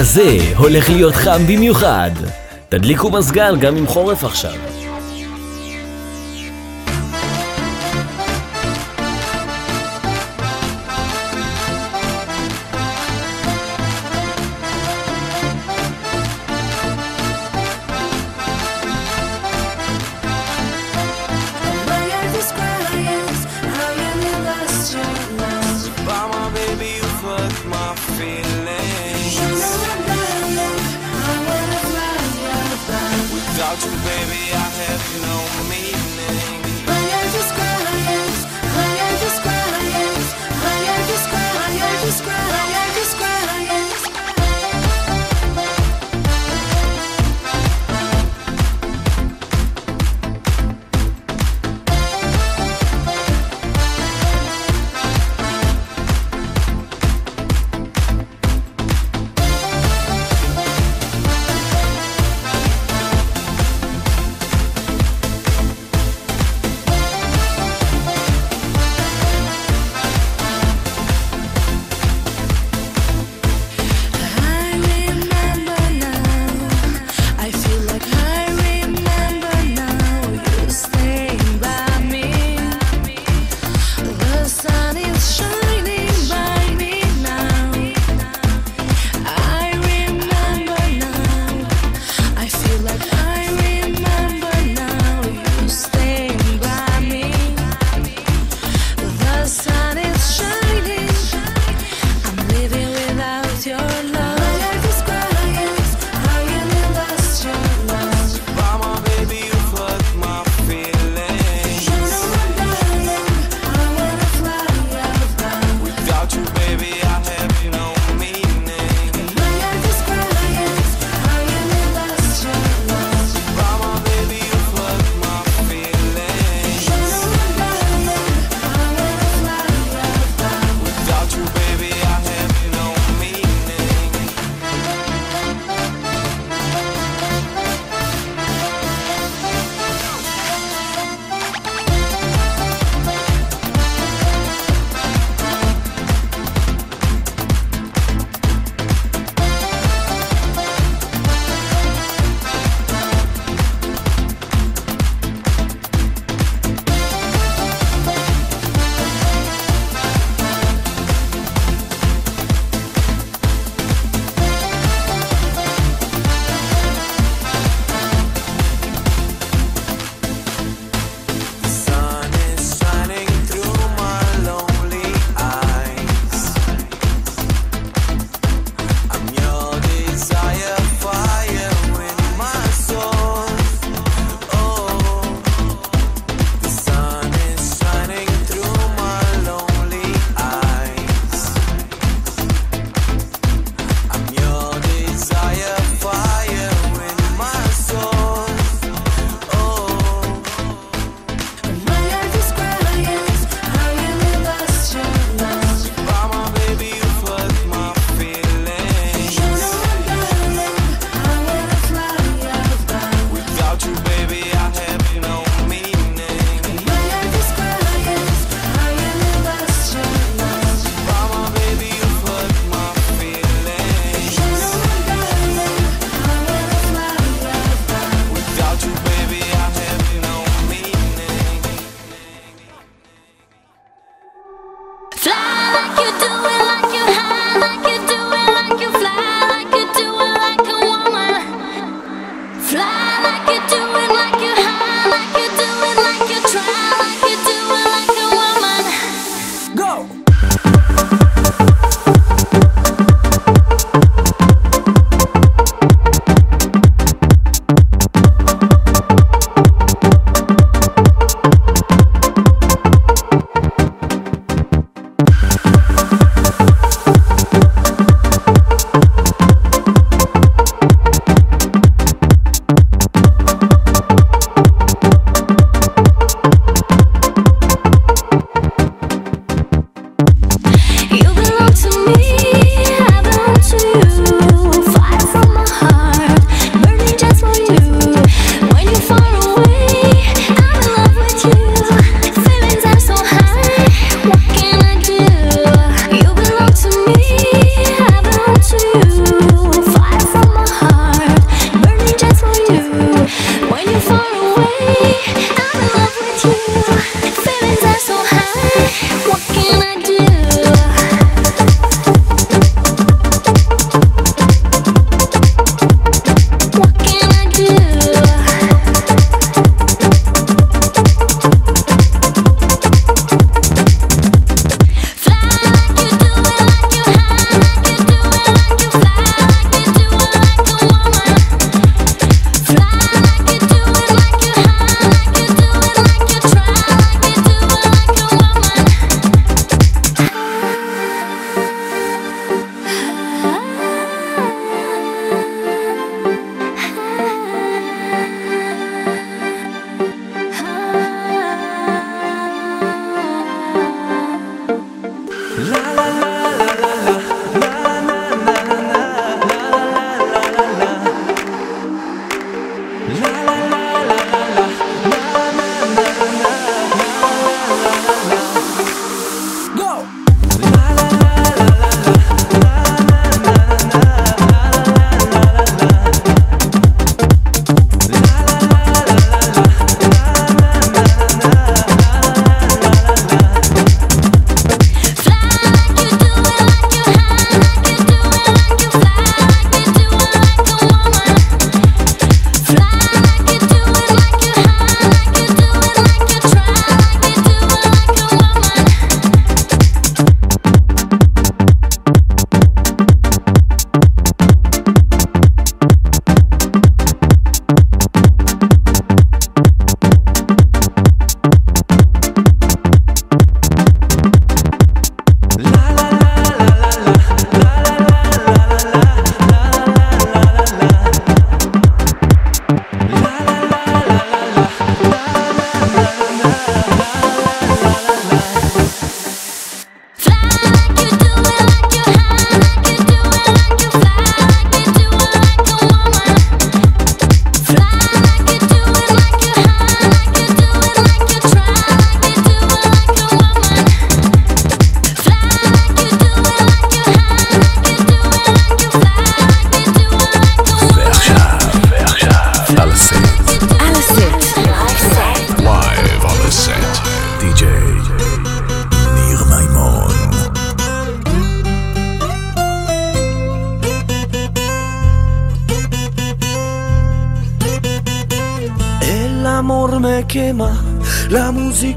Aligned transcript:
הזה 0.00 0.38
הולך 0.56 0.90
להיות 0.90 1.14
חם 1.14 1.46
במיוחד. 1.46 2.10
תדליקו 2.68 3.10
מזגן 3.10 3.54
גם 3.60 3.76
עם 3.76 3.86
חורף 3.86 4.24
עכשיו. 4.24 4.79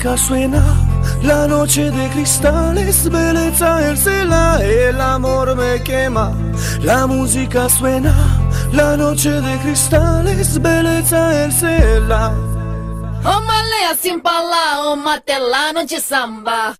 música 0.03 0.17
suena, 0.17 0.61
la 1.21 1.47
noche 1.47 1.89
de 1.89 2.09
cristales, 2.09 3.09
belleza 3.09 3.89
el 3.89 3.97
cela, 3.97 4.59
el 4.61 4.99
amor 4.99 5.55
me 5.55 5.81
quema. 5.81 6.33
La 6.81 7.07
música 7.07 7.69
suena, 7.69 8.13
la 8.73 8.97
noche 8.97 9.29
de 9.29 9.57
cristales, 9.59 10.61
belleza 10.61 11.45
el 11.45 11.53
cela. 11.53 12.33
Omalea 13.23 13.95
sin 13.97 14.19
pala, 14.19 14.89
o 14.89 14.97
matela, 14.97 15.71
noche 15.71 16.01
samba. 16.01 16.75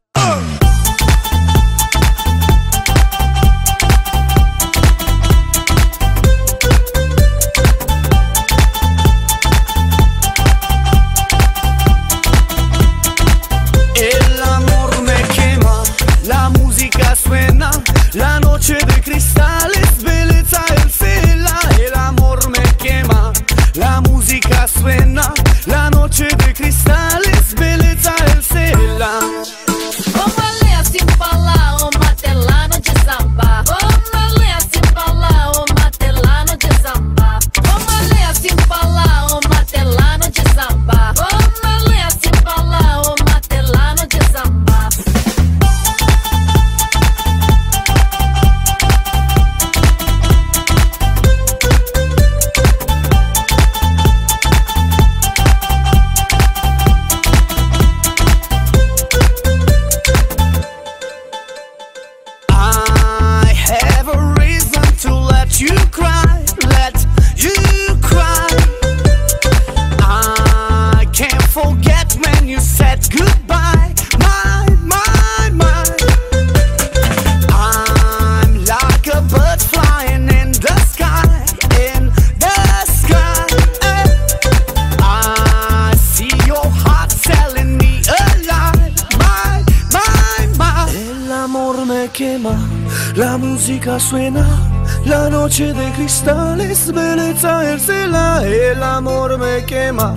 cristales, 95.94 96.92
belleza 96.92 98.08
la 98.08 98.46
el 98.46 98.84
amor 98.84 99.38
me 99.38 99.64
quema, 99.66 100.16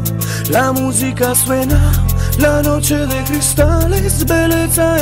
la 0.51 0.73
música 0.73 1.35
suena, 1.35 1.93
la 2.39 2.63
noche 2.63 2.97
de 3.07 3.25
cristales, 3.25 4.25
belleza 4.25 4.97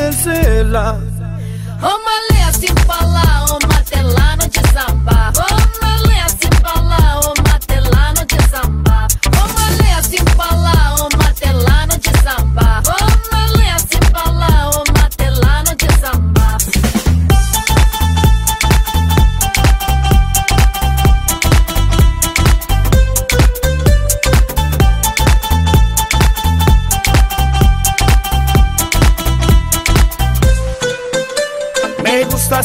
la 0.65 0.99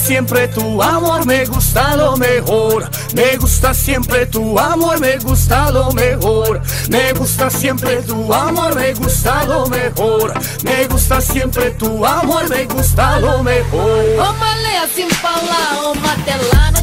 siempre 0.09 0.47
tu 0.47 0.81
amor, 0.81 1.23
me 1.27 1.45
gusta 1.45 1.95
lo 1.95 2.17
mejor. 2.17 2.89
Me 3.13 3.37
gusta 3.37 3.75
siempre 3.75 4.25
tu 4.25 4.57
amor, 4.57 4.99
me 4.99 5.19
gusta 5.19 5.69
lo 5.69 5.91
mejor. 5.91 6.61
Me 6.89 7.13
gusta 7.13 7.47
siempre 7.51 8.01
tu 8.01 8.33
amor, 8.33 8.73
me 8.73 8.91
gusta 8.95 9.45
lo 9.45 9.67
mejor. 9.67 10.33
Me 10.63 10.87
gusta 10.87 11.21
siempre 11.21 11.69
tu 11.77 12.03
amor, 12.03 12.49
me 12.49 12.65
gusta 12.65 13.19
lo 13.19 13.43
mejor. 13.43 14.03
Uma 14.15 14.55
leia 14.63 14.87
sem 14.95 15.07
falar, 15.11 15.77
uma 15.83 16.01
matelano. 16.01 16.78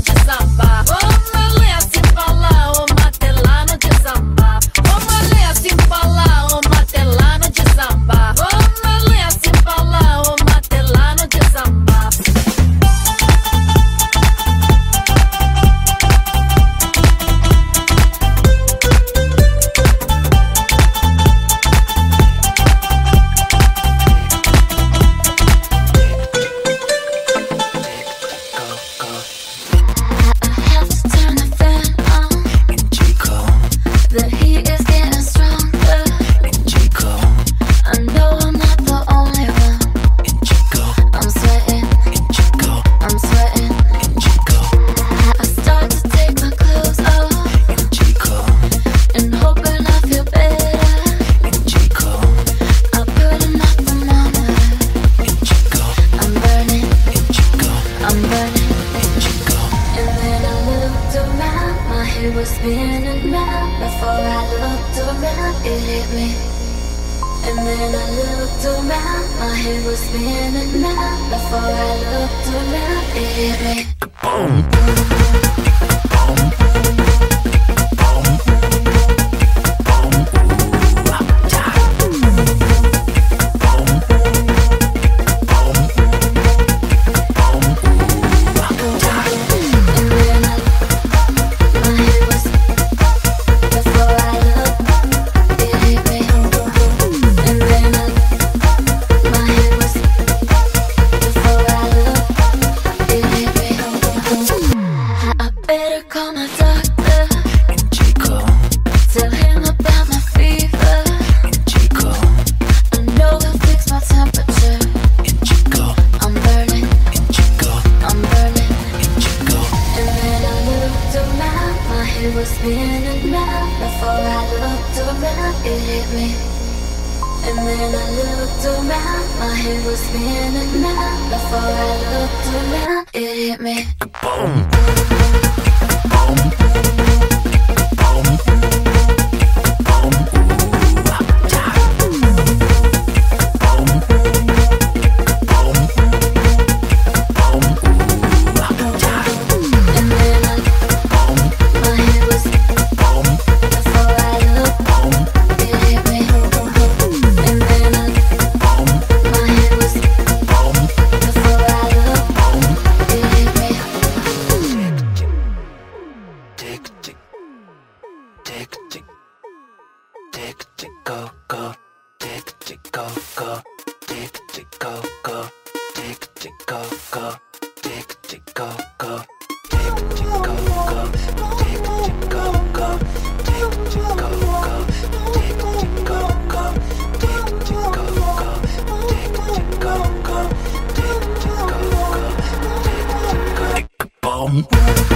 我 194.57 195.16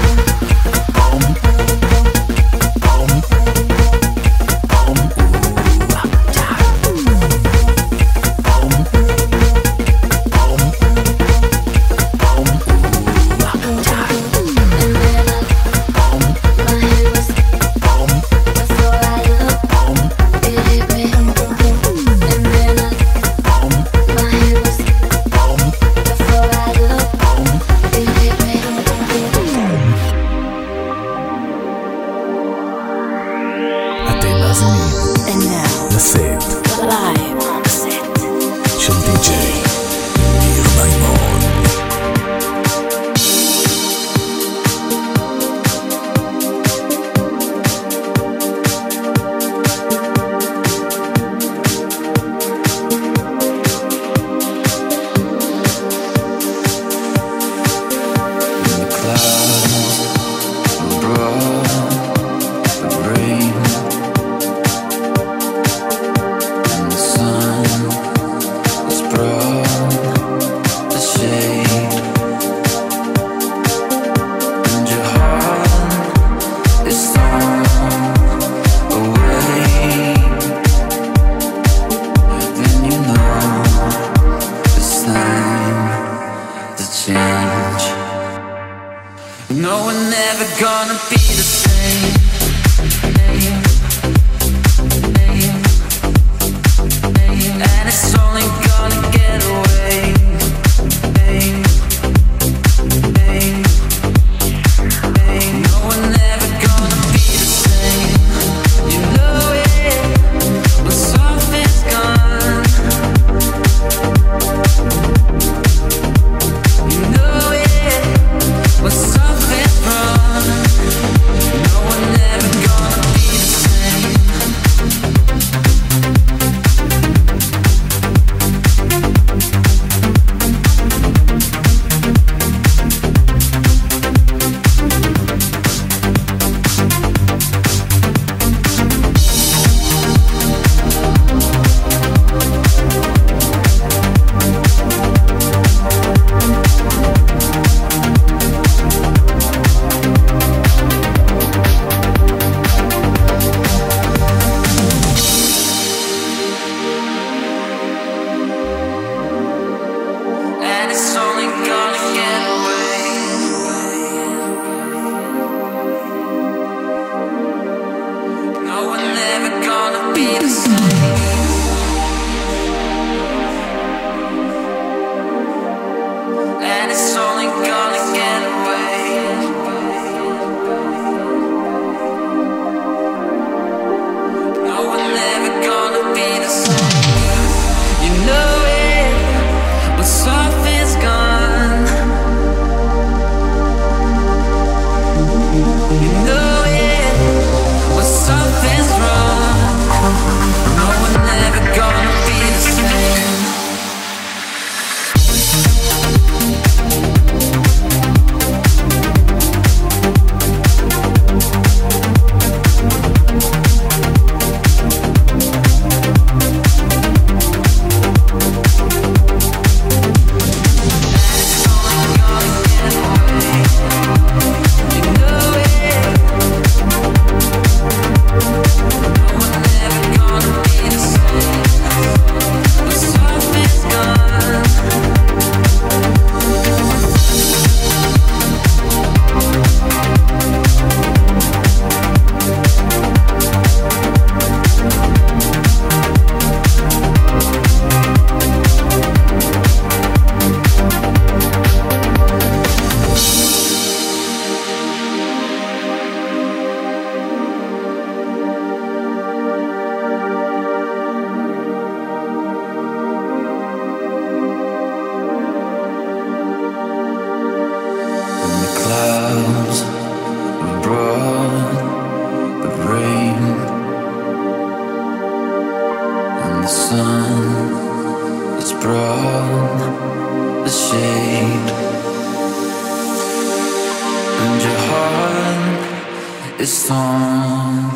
is 286.60 286.86
torn 286.86 287.88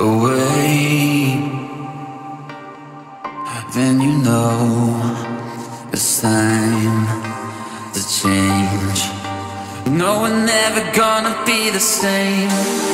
away, 0.00 1.38
then 3.72 4.00
you 4.00 4.18
know 4.18 4.58
it's 5.92 6.20
time 6.20 7.06
to 7.94 8.00
change. 8.20 9.00
No, 9.86 10.22
we're 10.22 10.44
never 10.44 10.82
gonna 10.92 11.34
be 11.46 11.70
the 11.70 11.78
same. 11.78 12.93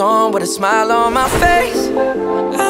on 0.00 0.32
with 0.32 0.42
a 0.42 0.46
smile 0.46 0.90
on 0.90 1.12
my 1.12 1.28
face. 1.28 1.88
I 1.88 2.69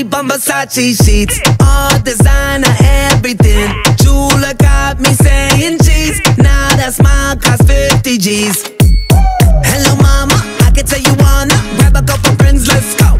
sleep 0.00 0.14
on 0.14 0.28
Versace 0.28 1.04
sheets. 1.04 1.40
All 1.60 1.98
designer, 2.00 2.74
everything. 3.12 3.68
Jeweler 3.96 4.54
got 4.54 4.98
me 5.00 5.12
saying 5.12 5.78
cheese. 5.84 6.18
Now 6.38 6.68
that 6.76 6.94
smile 6.94 7.36
costs 7.36 7.66
50 7.66 8.18
G's. 8.18 8.64
Hello, 9.70 9.96
mama, 9.96 10.36
I 10.64 10.70
can 10.74 10.86
tell 10.86 11.00
you 11.00 11.14
wanna 11.20 11.56
grab 11.76 11.96
a 11.96 12.02
couple 12.02 12.34
friends, 12.36 12.66
let's 12.68 12.94
go. 12.96 13.18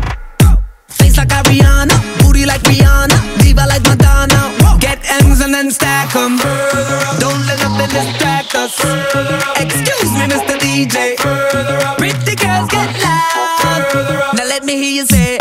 Face 0.88 1.16
like 1.19 1.29
Ariana, 1.29 1.97
booty 2.21 2.47
like 2.47 2.62
Rihanna, 2.62 3.19
diva 3.43 3.66
like 3.66 3.85
Madonna. 3.85 4.40
Get 4.81 4.99
M's 5.25 5.40
and 5.40 5.53
then 5.53 5.71
stack 5.71 6.12
them. 6.12 6.38
Don't 7.21 7.43
let 7.47 7.59
nothing 7.61 7.90
distract 7.93 8.55
us. 8.55 8.73
Excuse 9.61 10.12
me, 10.19 10.25
Mr. 10.33 10.57
DJ. 10.64 11.16
Pretty 11.99 12.37
girls 12.37 12.69
get 12.71 12.90
loud. 13.05 14.35
Now 14.35 14.45
let 14.45 14.64
me 14.64 14.77
hear 14.77 15.03
you 15.03 15.07
say. 15.07 15.39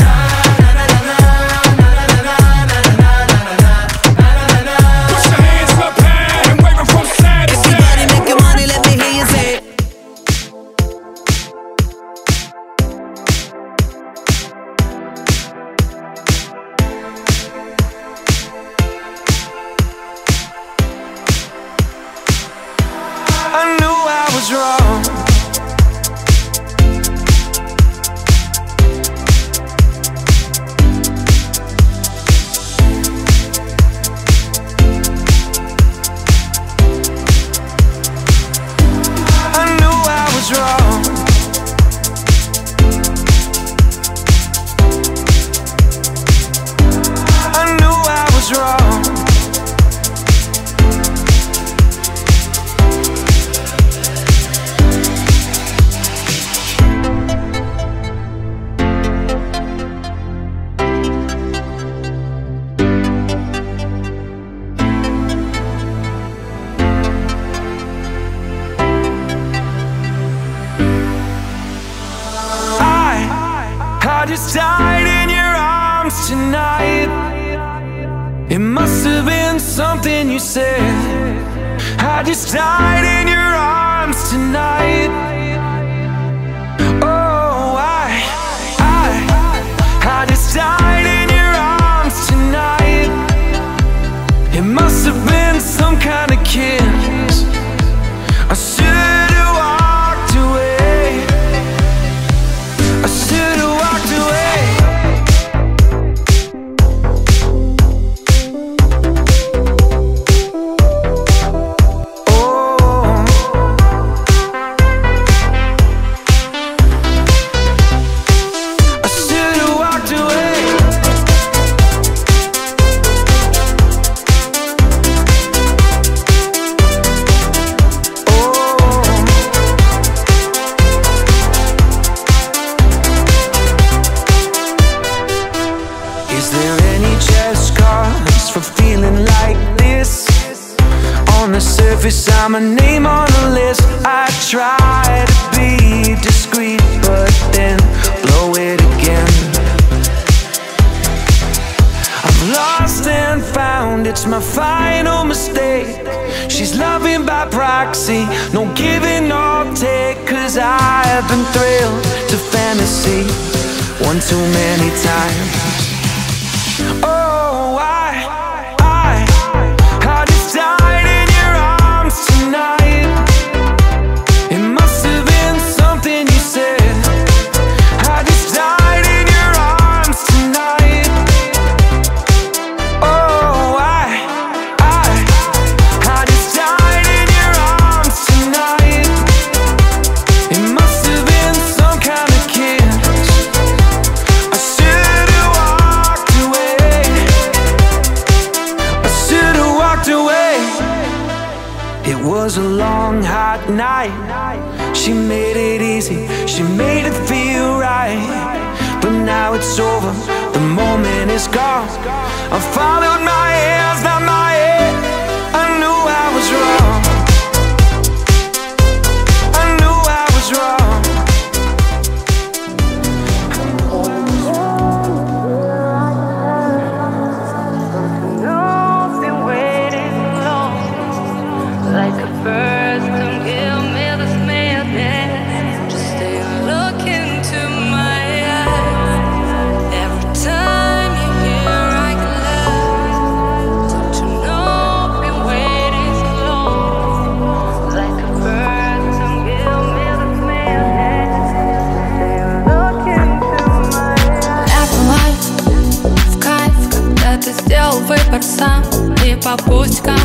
сделал 257.90 258.00
выбор 258.02 258.42
сам 258.44 258.84
И 259.26 259.36
по 259.36 259.58
путикам 259.58 260.20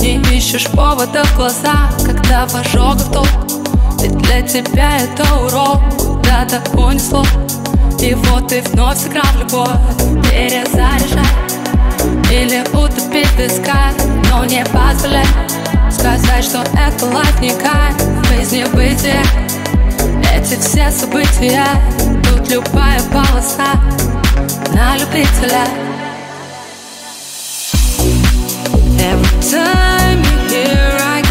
Не 0.00 0.16
ищешь 0.36 0.66
повода 0.68 1.24
в 1.24 1.36
глаза 1.36 1.90
Когда 2.04 2.46
в 2.46 2.54
ожогах 2.54 3.12
толк 3.12 3.28
Ведь 4.00 4.16
для 4.18 4.42
тебя 4.42 4.98
это 4.98 5.24
урок 5.44 5.80
Куда-то 5.98 6.62
унесло 6.78 7.24
И 8.00 8.14
вот 8.14 8.48
ты 8.48 8.62
вновь 8.62 8.98
сыграл 8.98 9.26
любовь 9.38 9.68
Перезаряжай 10.30 11.26
Или 12.30 12.62
утопить 12.72 13.30
песка 13.36 13.90
Но 14.30 14.44
не 14.44 14.64
позволяй 14.66 15.26
Сказать, 15.90 16.44
что 16.44 16.62
это 16.78 17.06
лайф 17.06 17.40
не 17.40 17.50
кайф 17.50 17.96
Жизнь 18.28 18.56
не 18.56 18.64
бытие 18.66 19.22
Эти 20.34 20.58
все 20.60 20.90
события 20.90 21.66
Тут 22.28 22.48
любая 22.50 23.00
полоса 23.12 23.72
на 24.74 24.96
любителя. 24.98 25.85
Every 28.98 29.40
time 29.42 30.18
you're 30.24 30.48
here, 30.48 30.96
I 31.00 31.25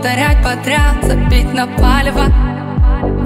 повторять 0.00 0.42
подряд, 0.42 0.96
забить 1.02 1.52
на 1.52 1.66
палево. 1.66 2.24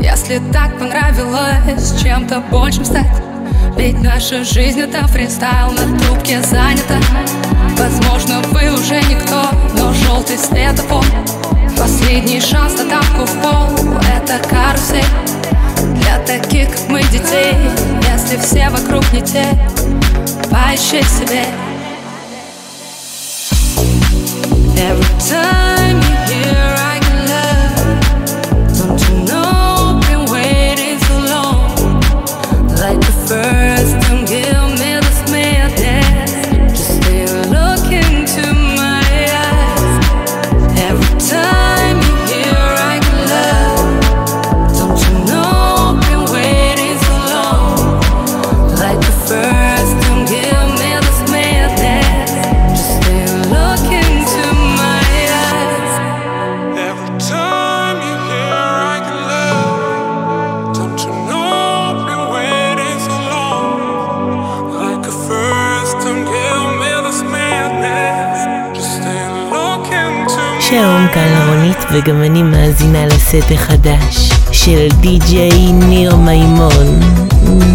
Если 0.00 0.40
так 0.52 0.76
понравилось 0.76 2.02
чем-то 2.02 2.40
большим 2.50 2.84
стать 2.84 3.06
Ведь 3.76 4.02
наша 4.02 4.42
жизнь 4.42 4.80
это 4.80 5.06
фристайл, 5.06 5.70
на 5.70 5.98
трубке 5.98 6.40
занята 6.42 6.96
Возможно, 7.78 8.40
вы 8.50 8.72
уже 8.72 8.96
никто, 9.02 9.44
но 9.78 9.92
желтый 9.92 10.36
светофор 10.36 11.04
Последний 11.78 12.40
шанс 12.40 12.76
на 12.76 12.90
тапку 12.90 13.24
в 13.24 13.40
пол— 13.40 13.98
это 14.16 14.38
карусель. 14.48 15.04
Для 16.00 16.18
таких, 16.26 16.70
как 16.70 16.88
мы, 16.88 17.02
детей, 17.04 17.56
если 18.12 18.36
все 18.38 18.68
вокруг 18.70 19.04
не 19.12 19.22
те 19.22 19.44
Поищи 20.50 21.02
себе. 21.04 21.44
Every 24.76 25.18
time 25.20 26.13
שלום, 70.74 71.06
כאן 71.14 71.48
רונית, 71.48 71.78
וגם 71.92 72.22
אני 72.22 72.42
מאזינה 72.42 73.06
לסט 73.06 73.52
החדש 73.54 74.30
של 74.52 74.88
די.ג'יי 75.00 75.72
ניר 75.72 76.16
מימון. 76.16 77.00
Mm. 77.44 77.73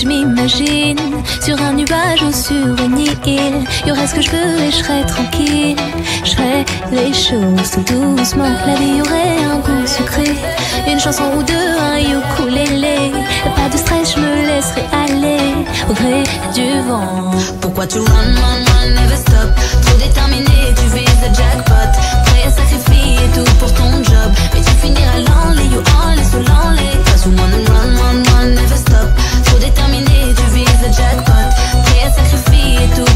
Je 0.00 0.06
m'imagine 0.06 0.98
sur 1.44 1.60
un 1.60 1.72
nuage 1.72 2.22
ou 2.22 2.32
sur 2.32 2.84
une 2.84 2.98
île. 2.98 3.64
Y 3.86 3.90
aurait 3.90 4.06
ce 4.06 4.14
que 4.14 4.22
je 4.22 4.30
veux 4.30 4.60
et 4.62 4.70
je 4.70 4.76
serais 4.76 5.04
tranquille. 5.04 5.76
Je 6.24 6.30
ferais 6.30 6.64
les 6.90 7.12
choses 7.12 7.70
tout 7.70 8.16
doucement. 8.16 8.50
La 8.66 8.74
vie 8.76 9.00
aurait 9.02 9.44
un 9.44 9.58
goût 9.58 9.86
sucré. 9.86 10.34
Une 10.86 10.98
chanson 10.98 11.24
ou 11.36 11.42
deux, 11.42 11.70
un 11.80 11.98
ukulélé. 11.98 13.12
Pas 13.56 13.68
de 13.68 13.76
stress, 13.76 14.14
je 14.14 14.20
me 14.20 14.46
laisserai 14.46 14.84
aller 15.04 15.54
au 15.88 15.92
gré 15.92 16.22
du 16.54 16.80
vent. 16.88 17.32
Pourquoi 17.60 17.86
tu 17.86 17.98
run, 17.98 18.06
run, 18.06 18.64
run, 18.70 18.88
never 18.96 19.16
stop? 19.16 19.50
Trop 19.84 19.98
déterminé, 19.98 20.58
tu 20.76 20.96
vises 20.96 21.20
le 21.22 21.34
jackpot 21.34 21.92
Prêt 22.26 22.44
à 22.46 22.50
sacrifier 22.50 23.18
tout 23.34 23.52
pour 23.58 23.72
ton 23.74 23.92
job 24.04 24.30
Mais 24.54 24.60
tu 24.60 24.72
finiras 24.82 25.18
l'enlé, 25.18 25.64
you 25.64 25.82
enlé, 26.02 26.22
sous 26.22 26.38
l'enlé 27.30 27.69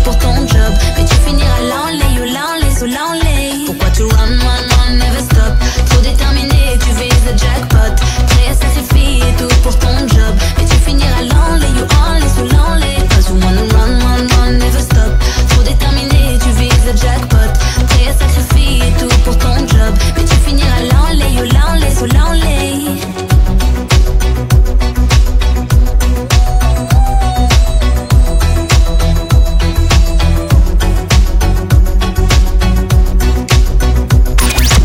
pour 0.05 0.17
ton 0.19 0.35
job. 0.47 0.73
Mais 0.97 1.05
tu 1.05 1.17
finiras 1.27 1.63
l'enlé, 1.71 2.05
you 2.15 2.25
l'enlé, 2.25 2.69
sous 2.79 2.87
l'enlé 2.87 3.65
Pourquoi 3.67 3.91
tu 3.91 4.03
run, 4.03 4.37
run, 4.45 4.65
run, 4.77 4.93
never 5.01 5.23
stop? 5.25 5.53
Trop 5.91 6.01
déterminé, 6.03 6.79
tu 6.79 6.91
vises 7.01 7.25
le 7.27 7.37
jackpot. 7.37 7.93
Prêt 8.29 8.49
à 8.51 8.55
sacrifier 8.55 9.25
tout 9.39 9.55
pour 9.63 9.77
ton 9.79 9.97
job. 10.07 10.35
Mais 10.59 10.67
tu 10.67 10.77
finiras 10.87 11.23
l'enlé, 11.23 11.67
you 11.79 11.87
enlé, 12.07 12.27
sous 12.37 12.49
l'enlé 12.55 12.93
Cause 13.11 13.29
you 13.31 13.37
wanna 13.43 13.65
run, 13.75 13.93
run, 14.05 14.27
run, 14.37 14.53
never 14.59 14.81
stop. 14.81 15.13
Trop 15.51 15.63
déterminé, 15.63 16.39
tu 16.43 16.51
vises 16.61 16.85
le 16.87 16.97
jackpot. 16.97 17.51
Prêt 17.89 18.09
à 18.11 18.15
sacrifier 18.21 18.93
tout 19.01 19.17
pour 19.25 19.37
ton 19.39 19.57
job. 19.67 19.93
Mais 20.17 20.25
tu 20.25 20.37
finiras 20.47 20.83
l'enlé, 20.93 21.27
you 21.35 21.45
l'enlé, 21.57 21.89
sous 21.97 22.07
l'enlé 22.15 22.64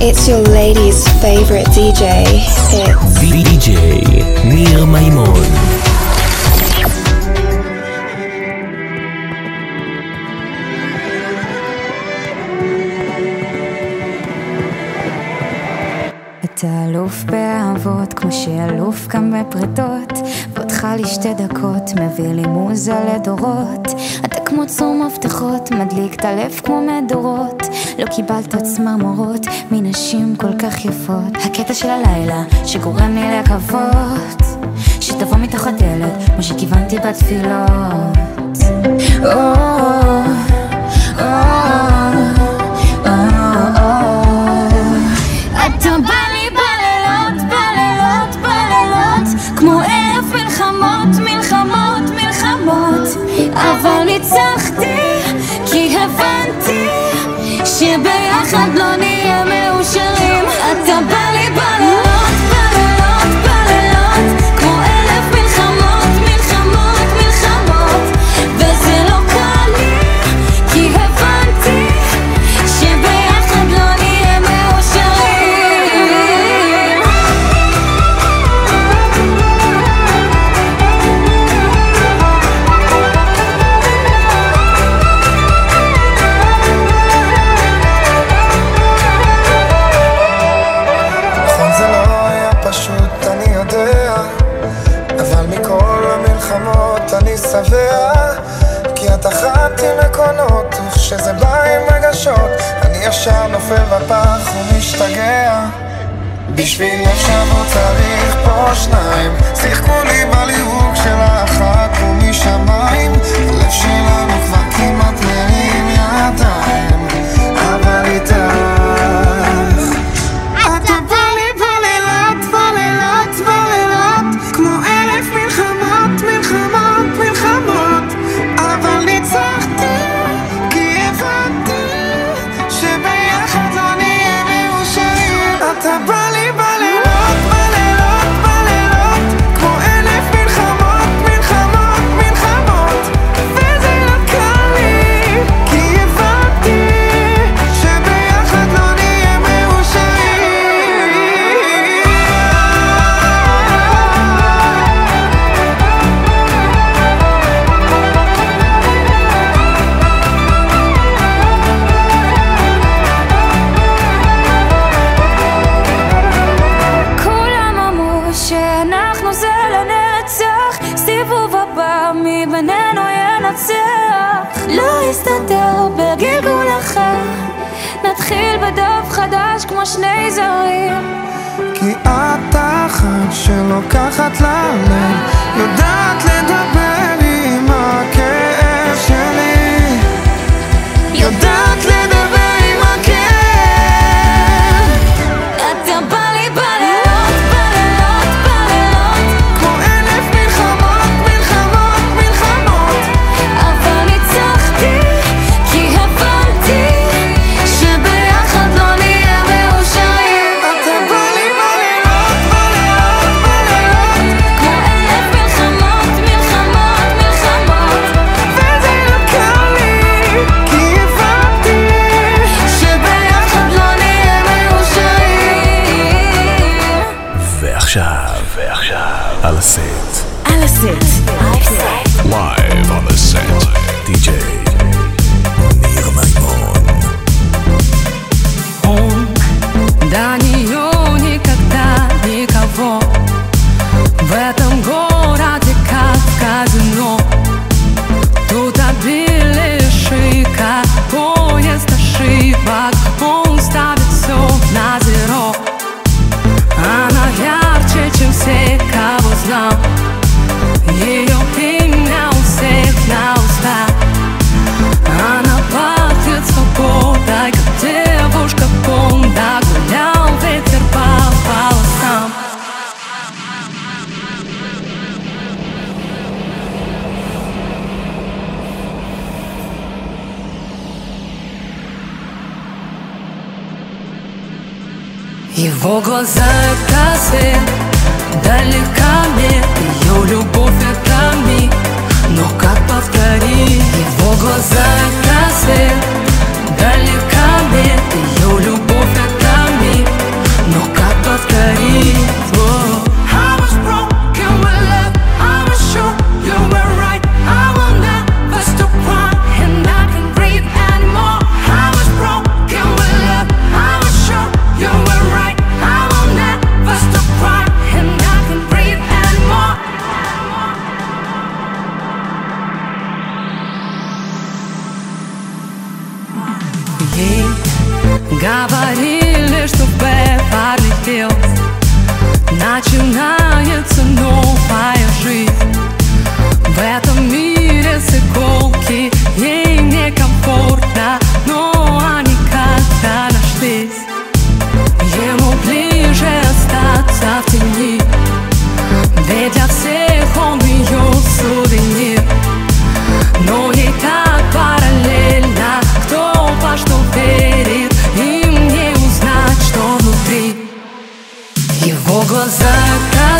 It's 0.09 0.27
your 0.27 0.41
lady's 0.41 1.01
favorite 1.21 1.67
DJ. 1.67 2.01
It's 2.25 3.19
די.ג'יי 3.19 4.01
ניר 4.43 4.85
מימון. 4.85 5.43
אתה 16.43 16.67
אלוף 16.87 17.23
באהבות, 17.23 18.13
כמו 18.13 18.31
שאלוף 18.31 19.07
גם 19.07 19.33
בפריטות. 19.33 20.13
ואותך 20.53 20.87
לי 20.97 21.07
שתי 21.07 21.33
דקות, 21.33 21.91
מביא 21.93 22.33
לי 22.33 22.47
מוזה 22.47 22.95
לדורות. 23.13 23.87
אתה 24.25 24.39
כמו 24.45 24.67
צור 24.67 24.95
מפתחות, 24.95 25.71
מדליק 25.71 26.13
את 26.15 26.25
הלב 26.25 26.51
כמו 26.63 26.81
מדורות. 26.81 27.58
לא 27.99 28.05
קיבלת 28.05 28.55
צמרמורות 28.55 29.45
מנשים 29.71 30.35
כל 30.35 30.57
כך 30.59 30.85
יפות. 30.85 31.35
הקטע 31.45 31.73
של 31.73 31.89
הלילה, 31.89 32.43
שגורם 32.65 33.15
לי 33.15 33.39
לקוות. 33.39 34.41
שתבוא 35.01 35.37
מתוך 35.37 35.67
הדלת, 35.67 36.29
כמו 36.33 36.43
שכיוונתי 36.43 36.97
בתפילות. 36.99 38.17
או, 39.25 39.31
או, 39.31 40.18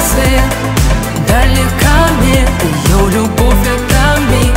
свет 0.09 0.69
дальних 1.27 1.69
камней 1.81 2.45
Ее 2.85 3.09
любовь 3.11 3.67
это 3.67 4.21
миг, 4.31 4.55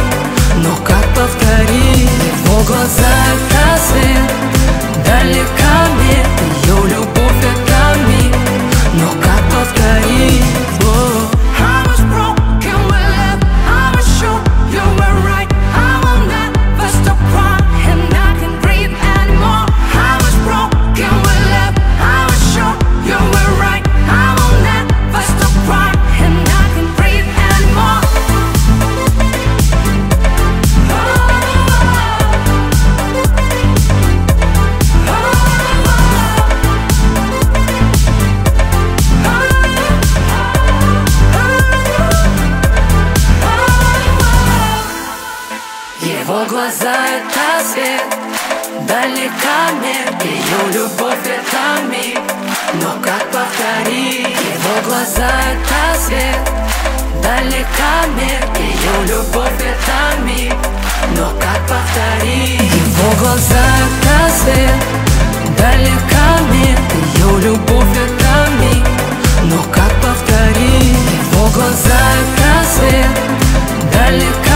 но 0.64 0.74
как 0.84 1.04
повторить? 1.14 2.10
Его 2.44 2.60
глаза 2.62 3.12
это 3.32 3.80
свет. 3.82 4.30
Дальних 5.06 5.46
любовь 59.22 59.52
ветрами 59.58 60.52
Но 61.16 61.30
как 61.40 61.60
повторить? 61.68 62.60
Его 62.60 63.10
глаза 63.20 63.64
как 64.02 64.30
свет 64.30 64.82
Далека 65.56 66.38
нет 66.52 66.78
Ее 67.14 67.50
любовь 67.50 67.86
ветрами 67.94 68.84
Но 69.44 69.62
как 69.72 69.92
повторить? 70.00 70.96
Его 71.32 71.46
глаза 71.54 72.02
как 72.36 72.66
свет 72.66 73.10
Далека 73.92 74.51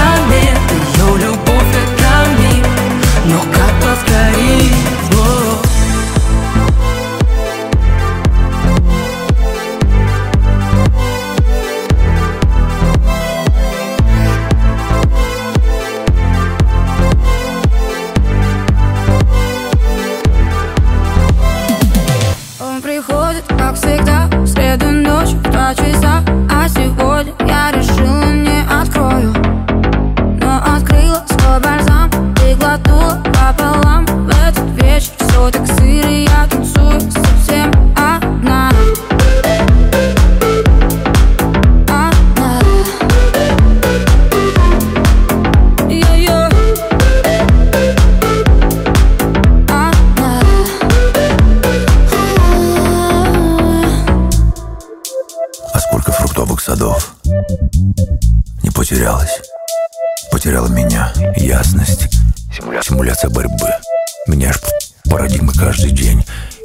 парадигмы 65.09 65.52
каждый 65.52 65.90
день 65.90 66.24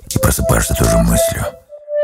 и 0.09 0.19
просыпаешься 0.19 0.73
той 0.73 0.89
же 0.89 0.97
мыслью. 0.97 1.45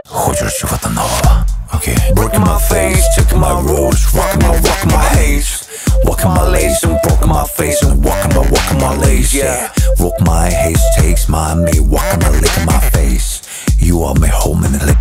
Хочешь 0.06 0.54
чего-то 0.54 0.90
нового? 0.90 1.46
Okay. 1.74 1.98
Breaking 2.14 2.46
my 2.46 2.58
face, 2.70 3.04
took 3.16 3.34
my 3.36 3.52
rules, 3.62 4.00
rocking 4.14 4.42
my, 4.42 4.56
rocking 4.56 4.92
my 4.92 5.04
haze. 5.16 5.68
Walking 6.04 6.30
my 6.30 6.48
lace 6.48 6.84
and 6.84 6.98
broke 7.02 7.26
my 7.26 7.44
face 7.46 7.82
and 7.82 8.04
walking 8.04 8.34
my, 8.36 8.48
walking 8.50 8.80
my 8.80 8.96
lace, 8.98 9.34
yeah. 9.34 9.70
Walk 10.00 10.20
my 10.22 10.50
haze, 10.50 10.82
takes 10.98 11.28
my 11.28 11.56
me, 11.56 11.80
walking 11.80 12.20
my, 12.22 12.30
licking 12.40 12.66
my 12.66 12.80
face. 12.92 13.42
You 13.80 14.04
are 14.04 14.16
my 14.16 14.28
home 14.28 14.64
and 14.64 14.96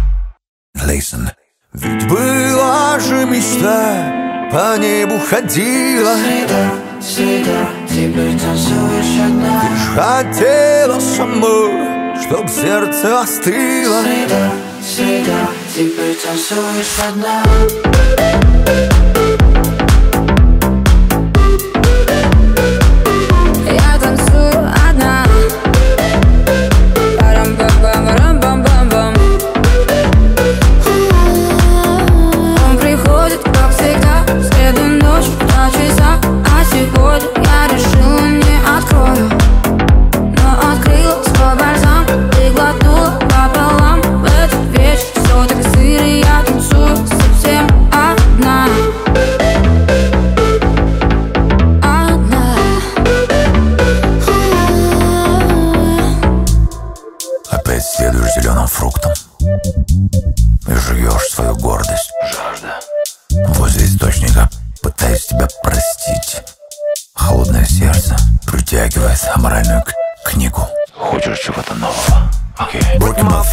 listen. 0.86 1.30
Ведь 1.72 2.08
была 2.08 2.98
же 2.98 3.26
мечта, 3.26 4.48
по 4.50 4.78
небу 4.78 5.20
ходила. 5.20 6.16
Среда. 6.16 6.85
всегда 7.00 7.70
Теперь 7.88 8.38
танцуешь 8.38 9.20
одна 9.24 9.62
Ты 9.62 10.00
хотела 10.00 11.00
сама, 11.00 12.16
чтоб 12.20 12.48
сердце 12.48 13.20
остыло. 13.20 14.02
Всегда, 14.02 14.50
всегда. 14.82 15.48
Теперь 15.74 16.16
танцуешь 16.16 16.98
одна 17.08 18.55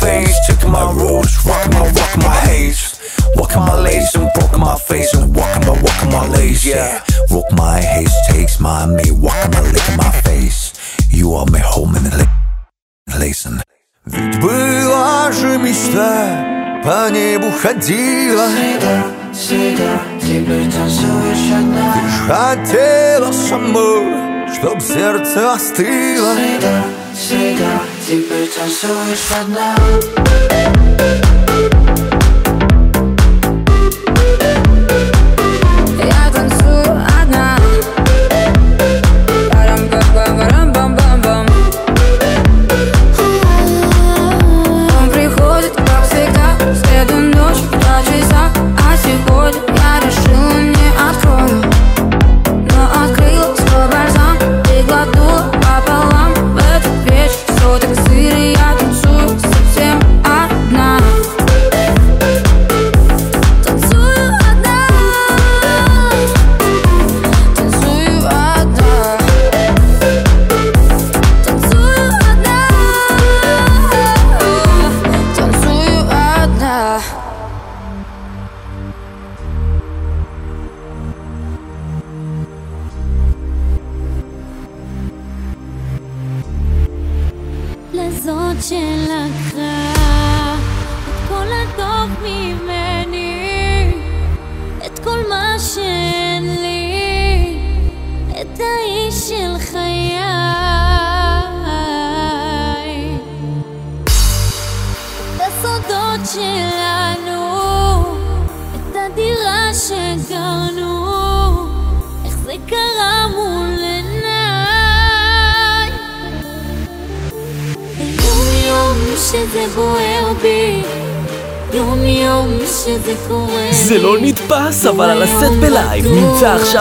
face 0.03 0.35
Checking 0.47 0.71
my 0.71 0.91
rules, 0.91 1.31
rocking 1.45 1.73
my, 1.73 1.85
rocking 1.97 2.23
my 2.23 2.35
haze 2.47 2.99
Walking 3.35 3.61
my 3.61 3.79
lace 3.79 4.15
and 4.15 4.29
broken 4.35 4.59
my 4.59 4.77
face 4.77 5.13
And 5.13 5.35
walking 5.35 5.65
my, 5.67 5.75
walking 5.81 6.11
my 6.11 6.27
lace, 6.27 6.65
yeah 6.65 7.03
Rock 7.31 7.49
my 7.53 7.79
haze, 7.81 8.13
takes 8.29 8.59
my 8.59 8.85
me 8.85 9.11
Walking 9.11 9.51
my, 9.51 9.61
licking 9.71 9.97
my 9.97 10.11
face 10.25 10.73
You 11.09 11.33
are 11.33 11.45
my 11.51 11.59
home 11.59 11.95
and 11.95 12.09
listen 13.19 13.61
Ведь 14.05 14.41
была 14.41 15.31
же 15.31 15.57
мечта 15.57 16.81
По 16.83 17.09
небу 17.09 17.51
ходила 17.51 18.47
Всегда, 18.49 19.05
всегда 19.33 20.01
Теперь 20.21 20.69
танцуешь 20.69 21.51
одна 21.57 21.93
Хотела 22.27 23.31
сама 23.31 24.47
Чтоб 24.53 24.81
сердце 24.81 25.53
остыло 25.53 26.35
Всегда, 26.35 26.83
всегда 27.15 27.92
Ты 28.05 28.19
пританцуешь 28.21 29.21
под 29.29 29.47
нам 29.47 31.32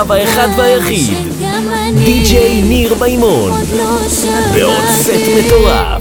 עכשיו 0.03 0.17
האחד 0.17 0.49
והיחיד, 0.57 1.15
די.ג'יי 1.95 2.63
ניר 2.63 2.95
מימון, 3.01 3.53
ועוד 4.55 4.85
סט 4.89 5.11
מטורף. 5.39 5.92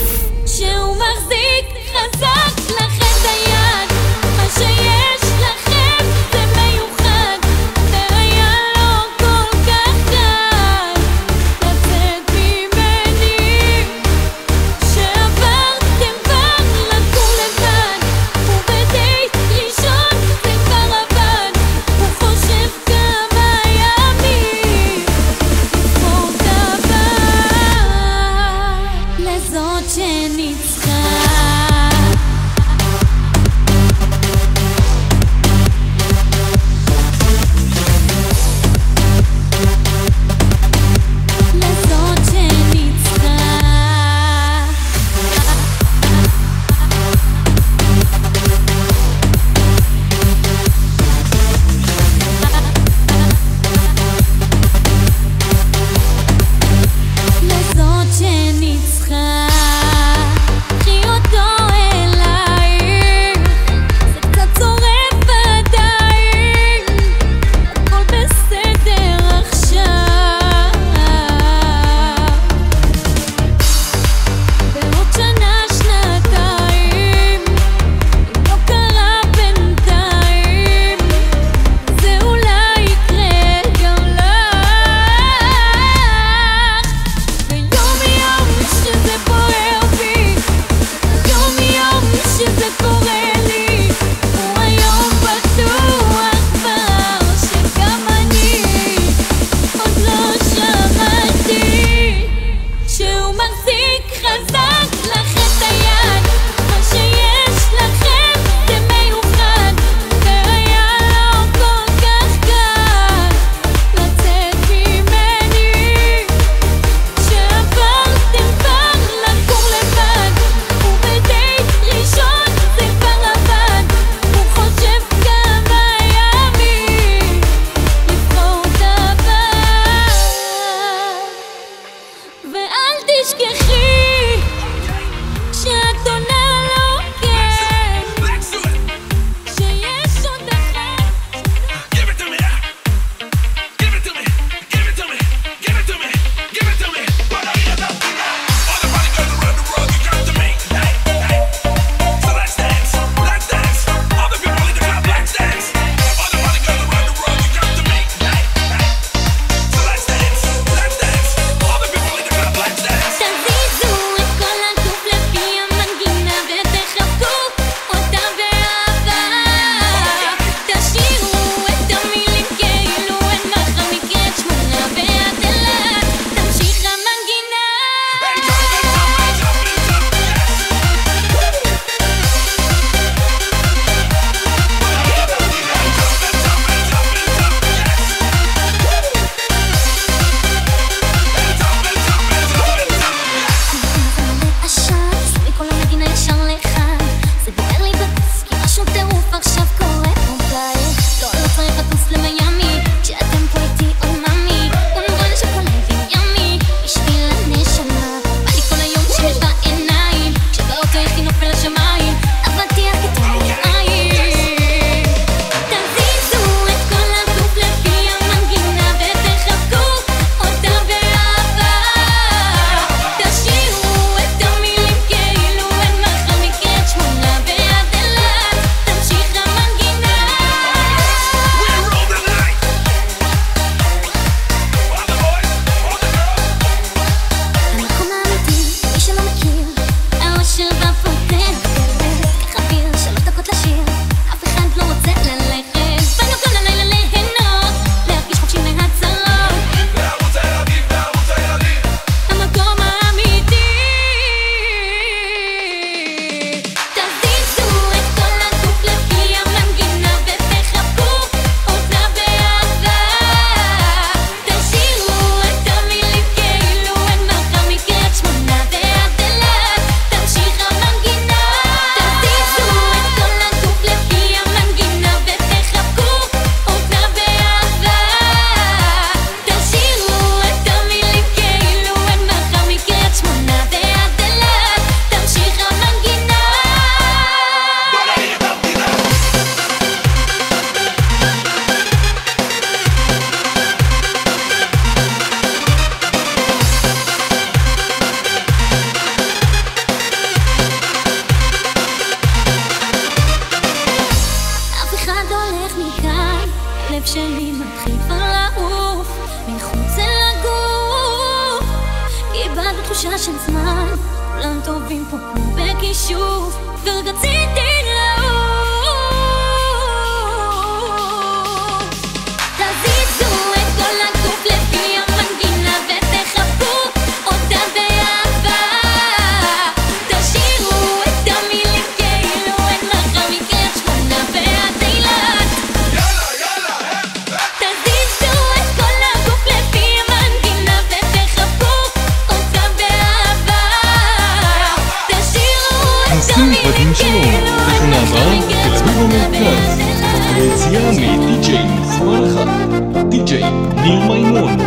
ניר 353.76 354.00
מימון 354.00 354.58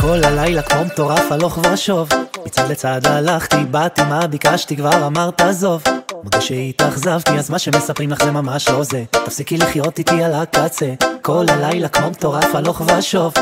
כל 0.00 0.24
הלילה 0.24 0.62
כמו 0.62 0.84
מטורף 0.84 1.32
הלוך 1.32 1.58
ושוב. 1.72 2.08
מצד 2.46 2.70
לצד 2.70 3.06
הלכתי, 3.06 3.56
באתי 3.70 4.02
מה 4.02 4.26
ביקשתי 4.26 4.76
כבר 4.76 5.06
אמרת 5.06 5.40
עזוב. 5.40 5.82
מודה 6.24 6.40
שהתאכזבתי 6.40 7.32
אז 7.32 7.50
מה 7.50 7.58
שמספרים 7.58 8.10
לך 8.10 8.24
זה 8.24 8.30
ממש 8.30 8.68
לא 8.68 8.82
זה. 8.82 9.04
תפסיקי 9.10 9.56
לחיות 9.56 9.98
איתי 9.98 10.22
על 10.22 10.32
הקצה. 10.34 10.94
כל 11.26 11.44
הלילה 11.48 11.88
כמו 11.88 12.10
מטורף 12.10 12.54
הלוך 12.54 12.80
ושוב. 12.80 13.32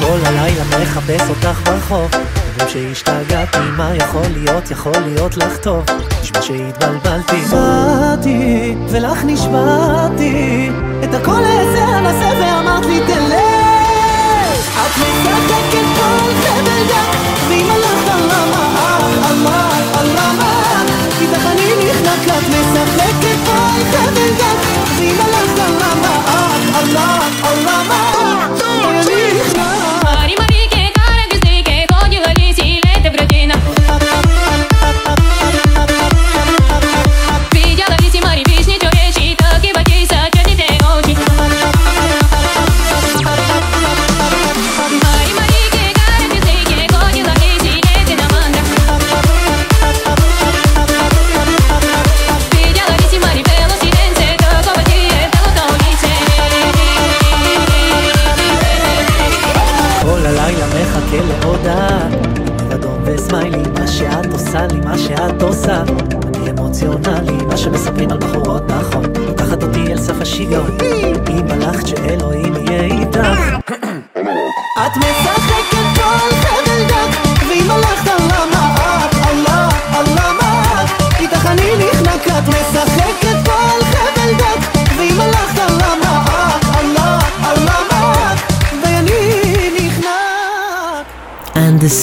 כל 0.00 0.18
הלילה 0.24 0.64
מחפש 0.64 1.28
אותך 1.28 1.60
ברחוב. 1.64 2.10
אומרים 2.12 2.68
שהשתגעתי, 2.68 3.58
מה 3.76 3.94
יכול 3.96 4.26
להיות, 4.32 4.70
יכול 4.70 4.92
להיות 5.06 5.36
לך 5.36 5.56
טוב. 5.56 5.84
נשמע 6.22 6.42
שהתבלבלתי. 6.42 7.36
באתי 7.36 8.74
ולך 8.88 9.24
נשבעתי. 9.24 10.70
את 11.04 11.14
הכל 11.14 11.44
איזה 11.44 11.84
אנסה 11.84 12.30
ואמרת 12.40 12.86
לי 12.86 13.00
תלך. 13.06 13.36
את 14.86 14.98
מסתכלת 14.98 15.86
כל 15.96 16.32
חבל 16.42 16.62
בדק 16.62 17.18
ואם 17.48 17.70
הלכת 17.70 18.08
למה 18.08 18.76
אה 18.76 18.98
למה 19.30 19.70
על 19.98 20.06
למה 20.06 20.82
איתך 21.20 21.46
אני 21.46 21.90
נחנק 21.90 22.28
את 22.28 22.48
משחקת 22.48 23.38
כל 23.46 23.84
חבל 23.90 24.12
בדק 24.12 24.65
Mama. 27.64 28.05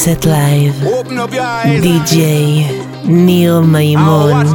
set 0.03 0.25
live. 0.25 0.75
DJ 1.81 2.17
ניר 3.03 3.59
מימון. 3.59 4.45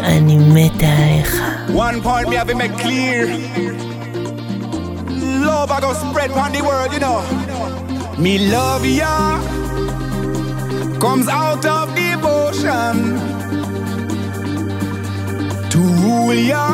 אני 0.00 0.38
מתה 0.38 0.86
עליך. 0.86 1.42
One 1.74 2.00
point 2.02 2.28
me 2.28 2.36
have 2.36 2.54
make 2.54 2.78
clear. 2.78 3.26
Love 5.46 5.70
I 5.76 5.80
go 5.80 5.92
spread 5.94 6.30
on 6.30 6.52
the 6.52 6.62
world, 6.68 6.90
you 6.94 7.00
know. 7.06 7.18
Me 8.22 8.34
love 8.54 8.86
ya 9.00 9.14
comes 11.04 11.26
out 11.42 11.64
of 11.76 11.86
devotion. 12.02 12.94
To 15.72 15.80
rule 16.02 16.40
ya, 16.52 16.66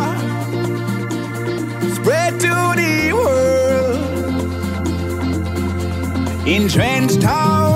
spread 1.97 2.33
to 2.45 2.55
the 2.81 2.95
world 3.19 3.54
in 6.47 6.69
Trench 6.69 7.19
Town. 7.21 7.74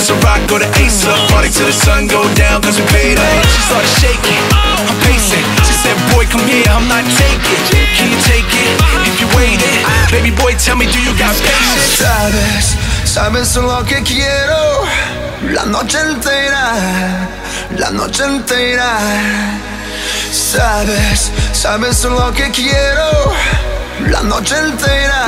was 0.00 0.08
a 0.08 0.16
rock 0.24 0.40
or 0.48 0.58
the 0.64 0.70
ace. 0.80 1.04
Party 1.28 1.52
till 1.52 1.68
the 1.68 1.76
sun 1.76 2.08
go 2.08 2.24
down, 2.32 2.64
cause 2.64 2.80
we 2.80 2.86
paid 2.88 3.20
up. 3.20 3.44
She 3.52 3.60
started 3.68 3.92
shaking, 4.00 4.42
I'm 4.56 4.96
pacing. 5.04 5.44
She 5.68 5.74
said, 5.76 5.96
boy, 6.16 6.24
come 6.32 6.40
here, 6.48 6.64
I'm 6.72 6.88
not 6.88 7.04
taking. 7.20 7.60
Can 7.68 8.08
you 8.08 8.20
take 8.24 8.48
it 8.48 8.72
if 9.04 9.20
you 9.20 9.28
waiting? 9.36 9.76
Baby 10.08 10.32
boy, 10.32 10.56
tell 10.56 10.76
me, 10.80 10.88
do 10.88 10.96
you 11.04 11.12
got 11.20 11.36
patience? 11.44 12.00
Sabes, 12.00 12.64
sabes 13.04 13.56
lo 13.60 13.84
que 13.84 14.00
quiero. 14.00 14.88
La 15.52 15.64
noche 15.68 16.00
entera, 16.00 16.64
la 17.76 17.90
noche 17.90 18.24
entera. 18.24 18.96
Sabes, 20.32 21.30
sabes 21.52 22.04
lo 22.04 22.32
que 22.32 22.48
quiero. 22.50 23.08
La 24.08 24.22
noche 24.22 24.56
entera, 24.56 25.26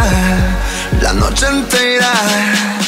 la 1.03 1.13
noche 1.13 1.47
entera. 1.47 2.82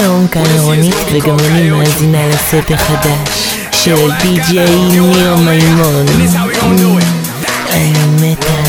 שלום, 0.00 0.28
כאן 0.28 0.42
רונית, 0.58 0.94
וגם 1.12 1.36
אני 1.38 1.70
מאזינה 1.70 2.28
לסט 2.28 2.70
החדש 2.70 3.54
של 3.72 4.10
די.ג'יי 4.22 4.84
ניר 4.90 5.02
מימון. 5.36 6.06
אני 7.72 7.92
מתה 8.20 8.59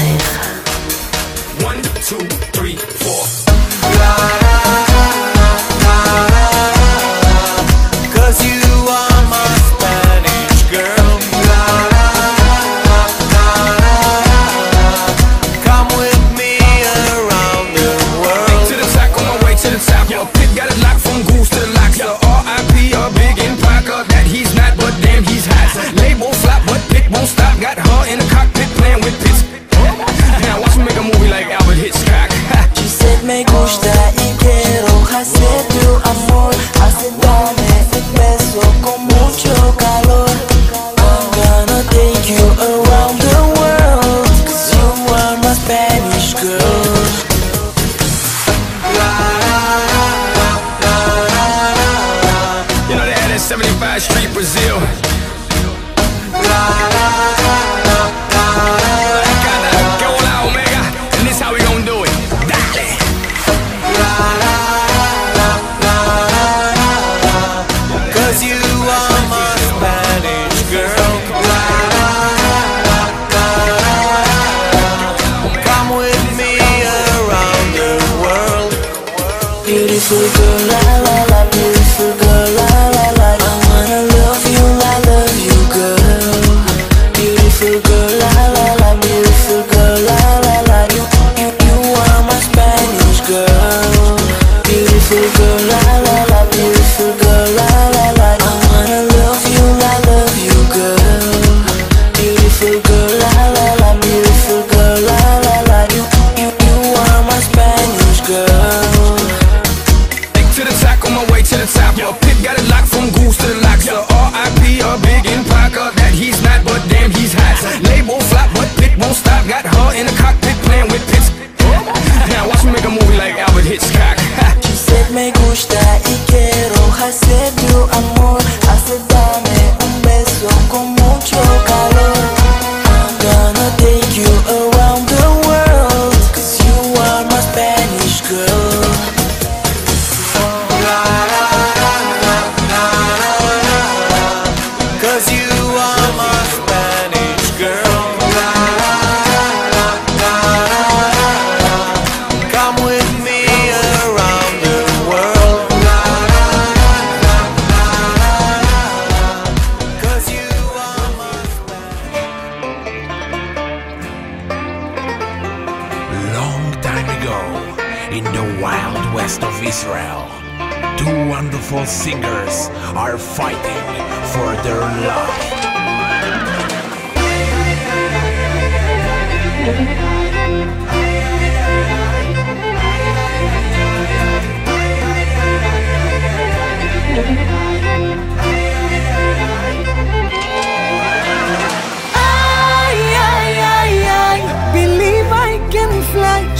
75 53.51 53.99
Street, 53.99 54.33
Brazil. 54.33 54.79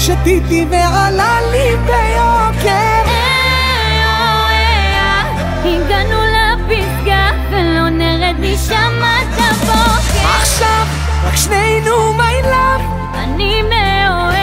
שתיתי 0.06 0.66
ועלה 0.70 1.38
לי 1.52 1.76
ביוקר. 1.86 2.70
אה, 2.70 3.04
אה, 3.06 4.14
אה, 4.96 5.24
הגענו 5.64 6.20
לפסגה 6.22 7.30
ולא 7.52 7.90
נרד 7.90 8.36
משם 8.40 9.04
עד 9.04 9.28
הבוקר. 9.38 10.28
עכשיו 10.42 10.86
רק 11.24 11.36
שנינו 11.36 12.14
מיילב. 12.14 12.82
אני 13.14 13.62
מאוהב 13.62 14.41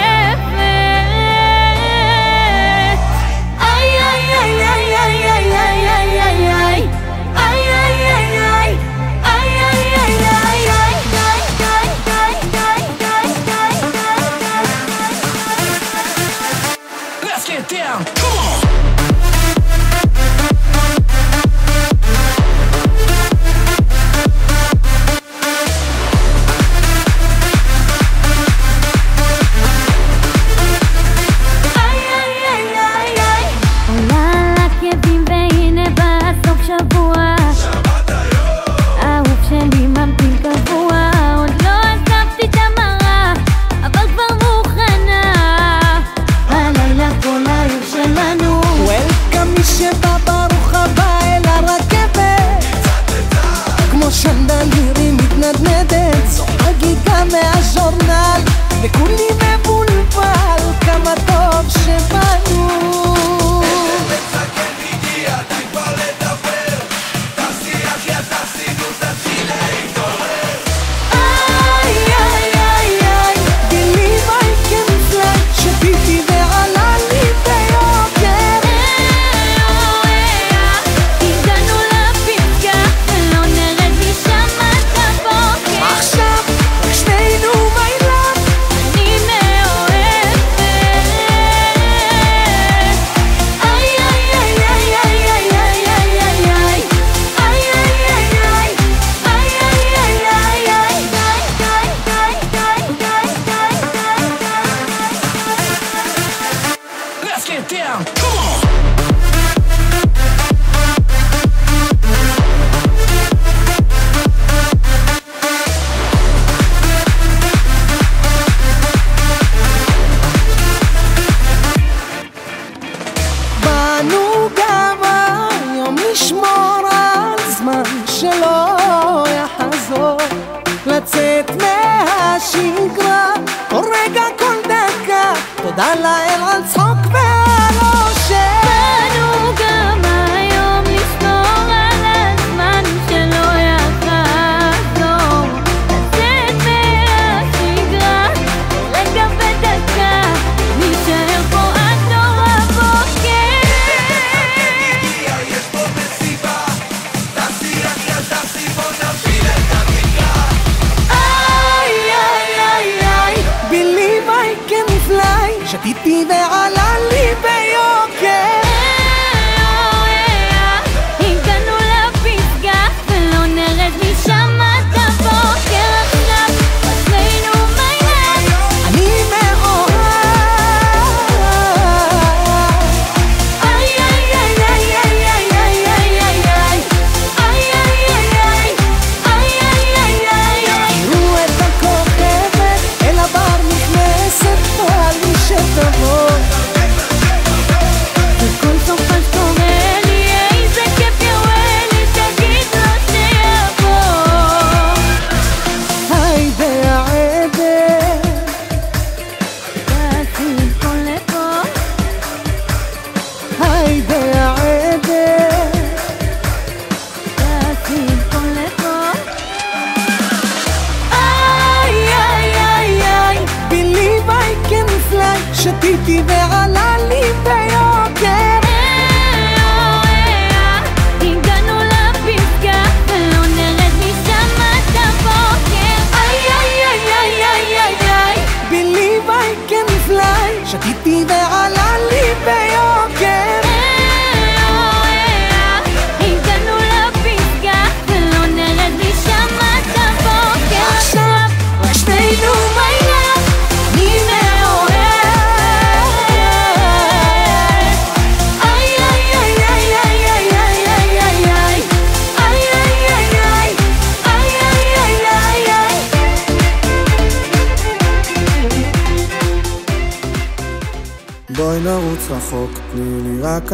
I'm 135.90 136.02
like 136.02 136.27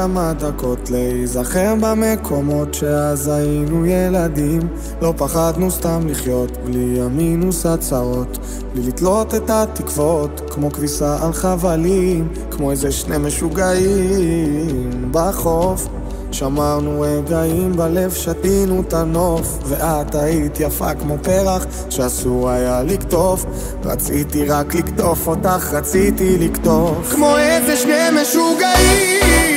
כמה 0.05 0.33
דקות 0.33 0.91
להיזכר 0.91 1.75
במקומות 1.81 2.75
שאז 2.75 3.29
היינו 3.29 3.87
ילדים. 3.87 4.61
לא 5.03 5.15
פחדנו 5.17 5.71
סתם 5.71 6.01
לחיות 6.09 6.51
בלי 6.65 7.01
המינוס 7.01 7.67
הצרות 7.67 8.39
בלי 8.75 8.89
לתלות 8.89 9.35
את 9.35 9.51
התקוות 9.51 10.41
כמו 10.51 10.73
כביסה 10.73 11.25
על 11.25 11.33
חבלים 11.33 12.29
כמו 12.51 12.71
איזה 12.71 12.93
שני 12.93 13.19
משוגעים. 13.19 15.11
בחוף 15.11 15.89
שמרנו 16.33 17.01
רגעים 17.01 17.77
בלב, 17.77 18.13
שתינו 18.13 18.81
את 18.81 18.93
הנוף 18.93 19.59
ואת 19.67 20.15
היית 20.15 20.61
יפה 20.61 20.95
כמו 20.95 21.17
פרח 21.23 21.67
שאסור 21.91 22.51
היה 22.51 22.83
לקטוף. 22.83 23.45
רציתי 23.85 24.45
רק 24.45 24.75
לקטוף 24.75 25.27
אותך, 25.27 25.73
רציתי 25.73 26.39
לקטוף. 26.39 27.13
כמו 27.15 27.39
איזה 27.39 27.77
שני 27.77 28.23
משוגעים. 28.23 29.54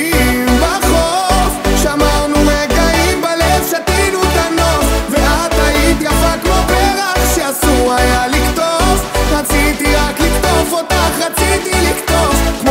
היית 5.98 6.10
יפה 6.10 6.38
כמו 6.42 6.54
פרח 6.68 7.34
שאסור 7.34 7.92
היה 7.92 8.26
לכתוב. 8.28 9.04
רציתי 9.32 9.94
רק 9.96 10.20
לכתוב 10.20 10.72
אותך, 10.72 11.26
רציתי 11.26 11.70
לכתוב. 11.70 12.67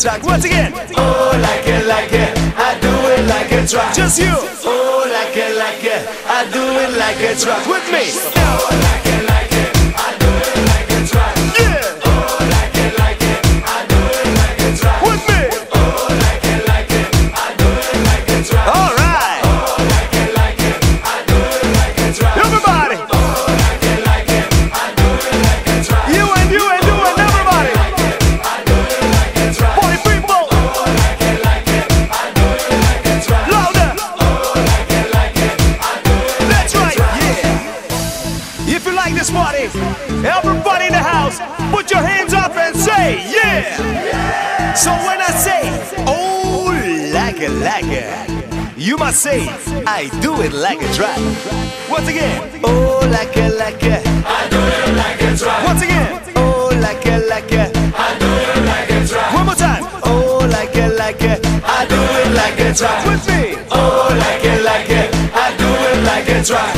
track. 0.00 0.22
Once 0.22 0.44
again. 0.44 0.72
Oh, 0.96 1.38
like 1.42 1.66
it, 1.66 1.86
like 1.86 2.12
it. 2.12 2.32
I 2.56 2.78
do 2.80 2.88
it 2.88 3.28
like 3.28 3.52
a 3.52 3.66
track. 3.66 3.94
Just 3.94 4.18
you. 4.18 4.32
Oh, 4.32 5.08
like 5.12 5.36
it, 5.36 5.56
like 5.56 5.84
it. 5.84 6.08
I 6.26 6.50
do 6.50 6.62
it 6.62 6.96
like 6.98 7.20
a 7.20 7.38
track. 7.38 7.66
With 7.66 7.92
me. 7.92 8.39
It, 49.10 49.24
you 49.24 49.50
must 49.50 49.64
say, 49.66 49.84
I 49.86 50.08
do 50.20 50.40
it 50.42 50.52
like 50.52 50.80
a 50.80 50.92
track. 50.94 51.18
Once 51.90 52.08
again, 52.08 52.60
oh, 52.64 53.00
like 53.10 53.36
it, 53.36 53.56
like 53.58 53.82
it, 53.82 54.06
I 54.24 54.48
do 54.48 54.58
it 54.58 54.96
like 54.96 55.20
a 55.22 55.36
track. 55.36 55.66
Once 55.66 55.82
again, 55.82 56.22
oh, 56.36 56.70
like 56.80 57.06
it, 57.06 57.28
like 57.28 57.52
it, 57.52 57.76
I 57.94 58.18
do 58.18 58.26
it 58.26 58.64
like 58.66 58.90
a 58.90 59.06
track. 59.08 59.34
One 59.34 59.46
more 59.46 59.54
time, 59.54 59.84
oh, 60.04 60.48
like 60.50 60.74
it, 60.76 60.96
like 60.96 61.22
it, 61.22 61.44
I 61.64 61.86
do 61.86 62.00
it 62.00 62.34
like 62.34 62.60
a 62.60 62.74
track. 62.74 63.06
With 63.06 63.26
me, 63.26 63.56
oh, 63.70 64.14
like 64.18 64.44
it, 64.44 64.62
like 64.64 64.90
it, 64.90 65.14
I 65.34 65.56
do 65.56 65.70
it 65.90 66.04
like 66.04 66.28
a 66.28 66.44
track. 66.44 66.74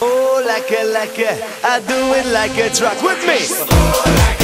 Oh, 0.00 0.42
like 0.46 0.70
it, 0.70 0.86
like 0.92 1.18
it, 1.18 1.42
I 1.64 1.80
do 1.80 2.14
it 2.14 2.26
like 2.32 2.56
a 2.56 2.70
track. 2.74 3.02
With 3.02 3.20
me, 3.26 3.38
oh, 3.40 4.02
like 4.06 4.16
it, 4.16 4.18
like 4.18 4.37